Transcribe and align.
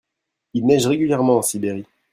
il 0.55 0.65
neige 0.65 0.87
régulièrement 0.87 1.37
en 1.37 1.41
Sibérie. 1.43 1.85